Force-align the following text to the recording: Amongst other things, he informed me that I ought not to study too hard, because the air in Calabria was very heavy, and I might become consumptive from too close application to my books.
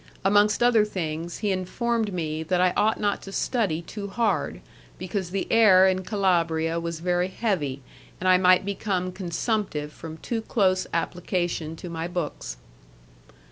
Amongst 0.25 0.63
other 0.63 0.83
things, 0.83 1.37
he 1.45 1.51
informed 1.51 2.11
me 2.11 2.41
that 2.41 2.59
I 2.59 2.73
ought 2.75 2.99
not 2.99 3.21
to 3.21 3.31
study 3.31 3.83
too 3.83 4.07
hard, 4.07 4.59
because 4.97 5.29
the 5.29 5.45
air 5.51 5.87
in 5.87 6.01
Calabria 6.03 6.79
was 6.79 7.01
very 7.01 7.27
heavy, 7.27 7.81
and 8.19 8.27
I 8.27 8.39
might 8.39 8.65
become 8.65 9.11
consumptive 9.11 9.91
from 9.93 10.17
too 10.17 10.41
close 10.41 10.87
application 10.91 11.75
to 11.75 11.89
my 11.91 12.07
books. 12.07 12.57